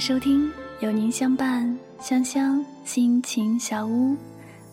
[0.00, 4.16] 收听有您相伴，香香心情小屋，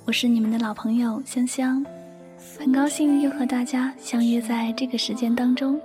[0.06, 1.86] 我是你们的老朋友香香，
[2.58, 5.78] 很高兴又和大家相约在这个时间当中。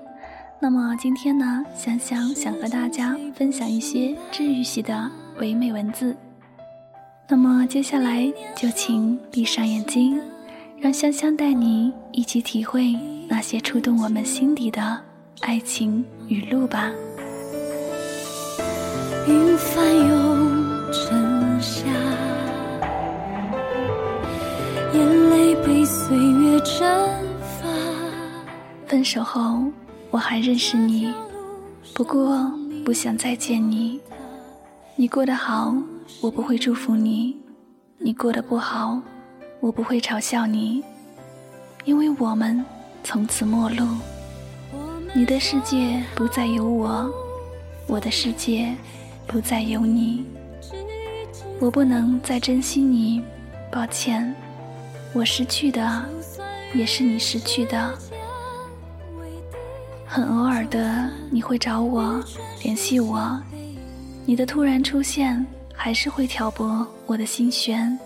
[0.60, 6.16] 那么今天呢，香香想和大家分享一些治愈系的唯美文字。
[7.28, 10.20] 那么接下来就请闭上眼睛，
[10.78, 12.96] 让香香带你一起体会
[13.26, 15.00] 那些触动我们心底的
[15.40, 16.92] 爱情语录吧。
[19.24, 21.84] 云翻涌成夏，
[24.92, 26.84] 眼泪被岁月蒸
[27.40, 27.68] 发。
[28.88, 29.62] 分手后，
[30.10, 31.14] 我还认识你，
[31.94, 32.50] 不过
[32.84, 34.00] 不想再见你。
[34.96, 35.72] 你过得好，
[36.20, 37.36] 我不会祝福你；
[37.98, 39.00] 你过得不好，
[39.60, 40.82] 我不会嘲笑你，
[41.84, 42.64] 因为我们
[43.04, 43.86] 从此陌路。
[45.14, 47.08] 你的世界不再有我，
[47.86, 48.74] 我的世界。
[49.32, 50.26] 不再有你，
[51.58, 53.22] 我不能再珍惜你，
[53.70, 54.34] 抱歉，
[55.14, 56.04] 我失去的
[56.74, 57.98] 也是你失去的。
[60.04, 62.22] 很偶尔的你会找我
[62.62, 63.42] 联系我，
[64.26, 67.98] 你的突然出现还是会挑拨我的心弦。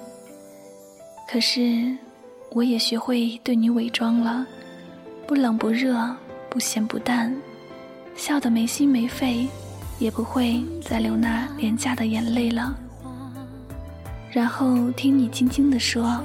[1.28, 1.92] 可是
[2.52, 4.46] 我也学会对你伪装了，
[5.26, 6.08] 不冷不热，
[6.48, 7.36] 不咸不淡，
[8.14, 9.48] 笑得没心没肺。
[9.98, 12.74] 也不会再流那廉价的眼泪了。
[14.30, 16.20] 然后听你轻轻地说：“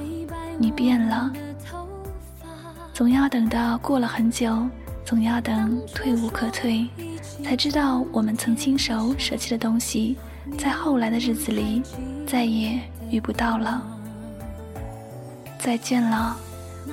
[0.58, 1.32] 你变了。”
[2.92, 4.68] 总要等到过了很久，
[5.04, 6.86] 总要等退无可退，
[7.42, 10.18] 才知道我们曾亲手舍弃的东西，
[10.58, 11.82] 在后来的日子里
[12.26, 12.78] 再也
[13.10, 13.82] 遇不到了。
[15.58, 16.36] 再见了，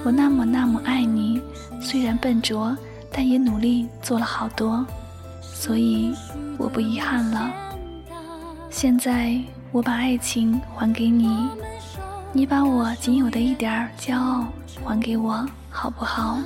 [0.06, 1.41] 我那么那么爱你，
[1.81, 2.78] 虽然笨拙，
[3.12, 4.85] 但也努力做了好多，
[5.41, 6.13] 所以。
[6.59, 7.51] 我不遗憾了。
[8.69, 9.39] 现在
[9.71, 11.47] 我把爱情还给你，
[12.33, 14.45] 你把我仅有的一点骄傲
[14.83, 16.37] 还给我，好不好？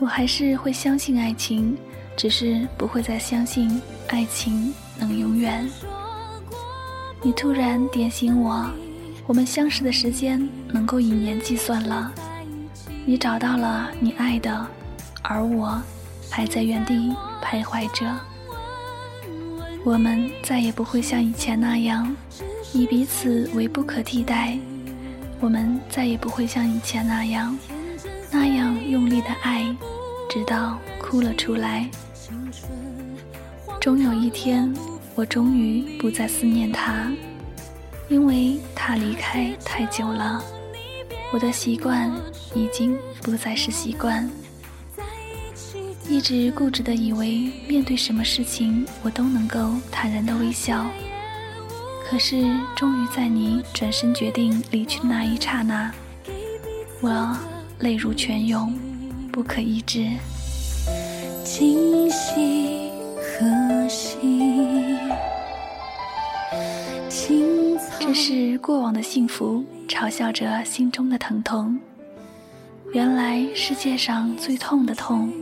[0.00, 1.78] 我还是会相信爱情，
[2.16, 5.66] 只是不会再相信爱情能永远。
[7.22, 8.68] 你突然点醒我，
[9.26, 12.12] 我们相识的时间能够以年计算了。
[13.06, 14.66] 你找到了你爱的，
[15.22, 15.80] 而我。
[16.34, 18.12] 还在原地徘徊着，
[19.84, 22.12] 我们再也不会像以前那样
[22.72, 24.58] 以彼此为不可替代，
[25.38, 27.56] 我们再也不会像以前那样
[28.32, 29.64] 那样用力的爱，
[30.28, 31.88] 直到哭了出来。
[33.80, 34.74] 终有一天，
[35.14, 37.12] 我终于不再思念他，
[38.08, 40.42] 因为他离开太久了，
[41.32, 42.10] 我的习惯
[42.56, 44.28] 已经不再是习惯。
[46.08, 50.84] 一直固执的以为，面对什么事情我都能够坦然的微笑。
[52.06, 52.44] 可是，
[52.76, 55.90] 终于在你转身决定离去的那一刹那，
[57.00, 57.36] 我
[57.80, 58.72] 泪如泉涌，
[59.32, 60.06] 不可抑制。
[61.44, 64.98] 今夕何夕？
[67.98, 71.78] 这是过往的幸福，嘲笑着心中的疼痛。
[72.92, 75.32] 原来世界上最痛的痛。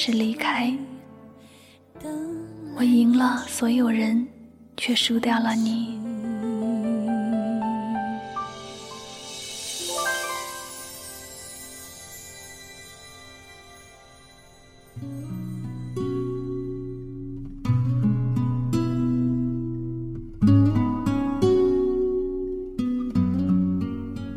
[0.00, 0.72] 是离开，
[2.76, 4.24] 我赢了所有人，
[4.76, 5.98] 却输掉了你。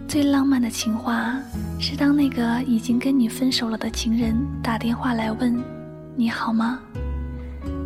[0.07, 1.39] 最浪漫的情话。
[1.81, 5.59] 是当那个已经跟你分手了的情人打电话来问
[6.15, 6.79] 你好吗？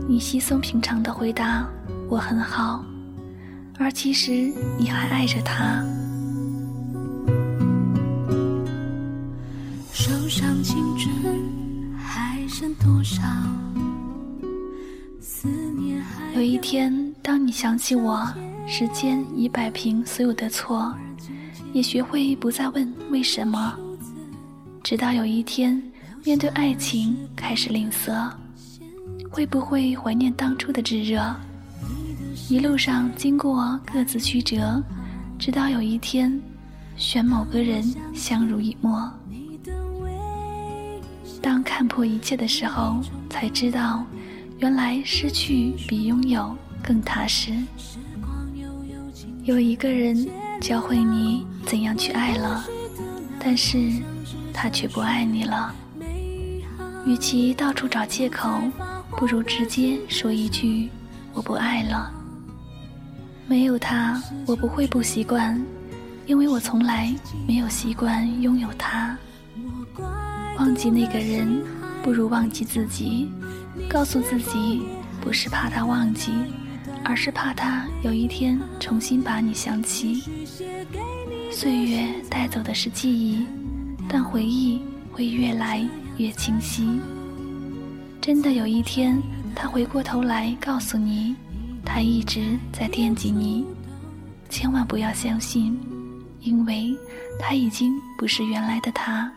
[0.06, 1.66] 你稀松平常的回答
[2.10, 2.84] 我很好，
[3.80, 5.81] 而其实你还爱着他。
[9.94, 11.42] 手上青春
[11.98, 13.24] 还剩多少？
[15.22, 15.48] 思
[15.80, 18.28] 念还有一天，当你想起我，
[18.68, 20.94] 时间已摆平所有的错，
[21.72, 23.74] 也学会不再问为什么。
[24.86, 25.82] 直到有一天，
[26.24, 28.30] 面对爱情开始吝啬，
[29.32, 31.36] 会不会怀念当初的炙热？
[32.50, 34.80] 一路上经过各自曲折，
[35.40, 36.40] 直到有一天，
[36.98, 37.84] 选某个人
[38.14, 39.12] 相濡以沫。
[41.42, 44.06] 当看破一切的时候，才知道，
[44.60, 47.52] 原来失去比拥有更踏实。
[49.46, 50.30] 有一个人
[50.62, 52.64] 教会你怎样去爱了，
[53.40, 53.92] 但是。
[54.56, 55.75] 他却不爱你了。
[57.06, 58.62] 与其到处找借口，
[59.18, 60.90] 不如直接说一句
[61.34, 62.12] “我不爱了”。
[63.46, 65.62] 没有他，我不会不习惯，
[66.25, 67.13] 因为我从来
[67.48, 69.16] 没有习惯拥有他。
[70.57, 71.62] 忘记那个人，
[72.02, 73.30] 不如忘记自己。
[73.90, 74.84] 告诉自己，
[75.22, 76.31] 不是怕他忘记，
[77.04, 80.24] 而是怕他有一天重新把你想起。
[81.52, 83.46] 岁月带走的是记忆，
[84.07, 84.81] 但回忆
[85.12, 85.88] 会越来
[86.18, 87.00] 越清晰。
[88.22, 89.22] 真的有一天，
[89.56, 91.36] 他回过头来告诉你，
[91.84, 93.66] 他一直在惦记你，
[94.50, 95.80] 千万不要相信，
[96.42, 96.96] 因为
[97.40, 99.31] 他已经不是原来的他，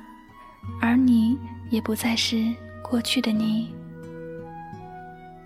[0.81, 1.37] 而你
[1.71, 2.45] 也不再是
[2.83, 3.69] 过去的你。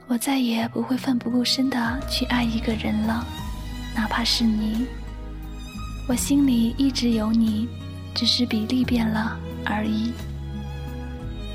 [0.09, 3.27] 我再也不会奋不顾身的去爱一个人了，
[3.95, 4.87] 哪怕是你。
[6.09, 7.67] 我心里一直有你，
[8.15, 10.13] 只是比例变了而已。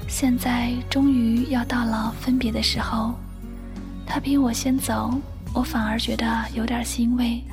[0.07, 3.13] 现在终于要到了分别的时候，
[4.06, 5.13] 他比我先走，
[5.54, 7.44] 我反而觉得有点欣慰。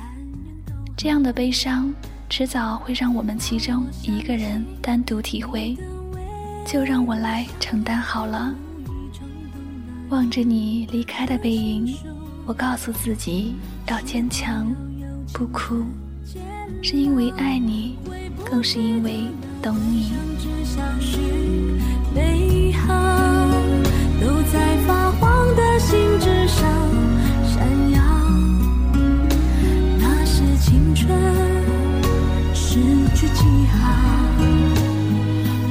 [0.97, 1.93] 这样的悲伤，
[2.29, 5.77] 迟早会让我们其中一个人单独体会，
[6.65, 8.55] 就让我来承担好了。
[10.09, 11.93] 望着你离开的背影，
[12.45, 13.55] 我告诉自己
[13.87, 14.73] 要坚强，
[15.33, 15.83] 不哭，
[16.81, 17.97] 是因为爱你，
[18.49, 19.27] 更是因为
[19.61, 20.13] 懂你。
[22.13, 22.93] 美好
[24.21, 26.63] 都在发黄的信纸上
[27.43, 27.99] 闪耀，
[29.99, 31.09] 那是青春
[32.53, 32.79] 失
[33.13, 33.75] 去记号。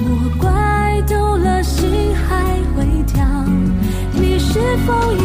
[0.02, 3.24] 莫怪丢了心还会跳。
[4.12, 5.24] 你是否也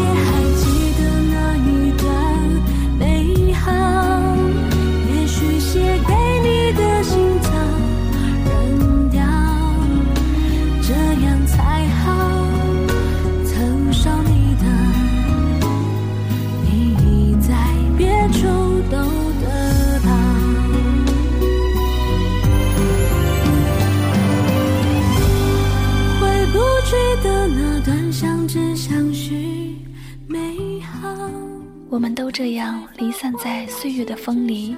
[32.39, 34.73] 这样离散在岁月的风里，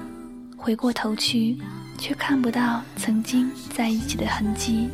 [0.56, 1.56] 回过头去，
[1.96, 4.88] 却看不到曾经在一起的痕迹。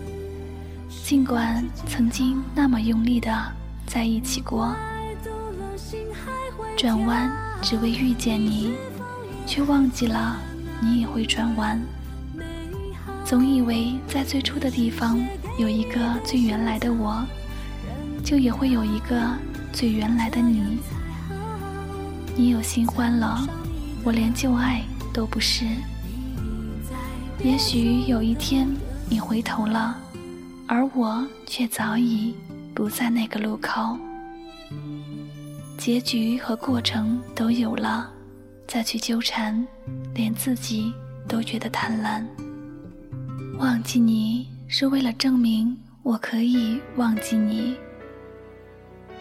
[1.03, 3.35] 尽管曾经那么用力的
[3.87, 4.77] 在一起过，
[6.77, 7.33] 转弯
[7.63, 8.75] 只为遇见你，
[9.47, 10.37] 却忘记了
[10.79, 11.81] 你也会转弯。
[13.25, 15.19] 总以为在最初的地方
[15.59, 17.25] 有一个最原来的我，
[18.23, 19.19] 就也会有一个
[19.73, 20.77] 最原来的你。
[22.39, 23.45] 你有新欢了，
[24.05, 25.67] 我连旧爱都不是。
[27.43, 28.69] 也许有一天
[29.11, 29.99] 你回头了，
[30.69, 32.33] 而我却早已
[32.73, 33.99] 不在那个路口。
[35.77, 38.09] 结局和过程都有了，
[38.69, 39.67] 再去纠缠，
[40.15, 40.95] 连自己
[41.27, 42.25] 都觉得贪婪。
[43.59, 47.75] 忘记你是为了证明我可以忘记你，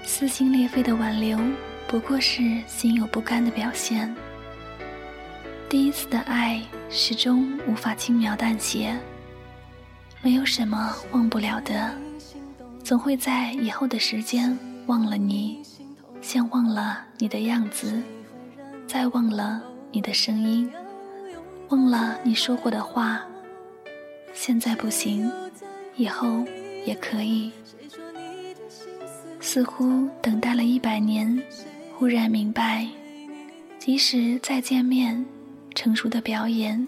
[0.04, 1.40] 撕心裂肺的挽留。
[1.88, 4.14] 不过是心有不甘的表现。
[5.70, 8.94] 第一次的爱始终无法轻描淡写，
[10.22, 11.94] 没有什么忘不了的，
[12.84, 15.62] 总会在以后的时间忘了你，
[16.22, 18.02] 像忘了你的样子，
[18.86, 20.70] 再忘了你的声音，
[21.70, 23.26] 忘了你说过的话。
[24.34, 25.32] 现在不行，
[25.96, 26.44] 以后
[26.86, 27.50] 也可以。
[29.40, 31.42] 似乎等待了一百年。
[32.00, 32.88] 忽然明白，
[33.80, 35.26] 即使再见面，
[35.74, 36.88] 成熟的表演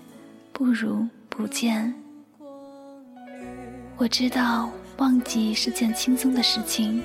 [0.54, 1.92] 不如不见。
[3.98, 7.02] 我知道忘记是件轻松的事情，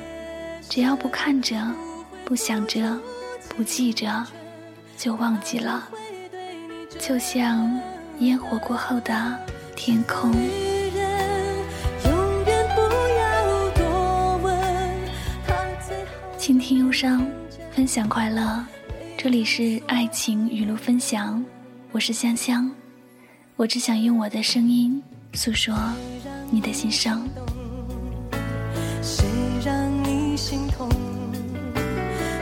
[0.68, 1.56] 只要不看着、
[2.26, 3.00] 不想着、
[3.48, 4.22] 不记着，
[4.98, 5.88] 就忘记了。
[6.98, 7.80] 就像
[8.18, 9.38] 烟火过后的
[9.74, 10.30] 天空。
[16.36, 17.26] 倾听忧伤。
[17.74, 18.64] 分享快乐，
[19.18, 21.44] 这里是爱情语录分享，
[21.90, 22.70] 我是香香，
[23.56, 25.02] 我只想用我的声音
[25.32, 25.76] 诉说
[26.52, 27.28] 你的心声。
[29.02, 29.26] 谁
[29.66, 30.88] 让你心痛？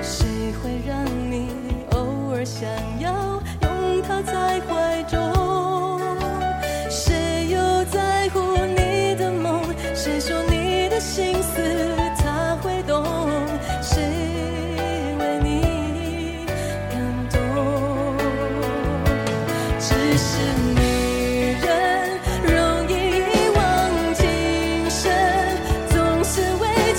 [0.02, 1.48] 谁会让你
[1.92, 2.68] 偶尔想
[3.00, 5.41] 要拥他在怀中？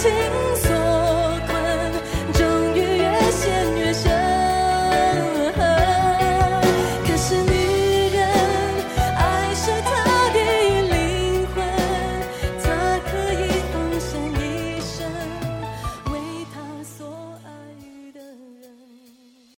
[0.03, 0.11] 清
[0.53, 0.72] 醒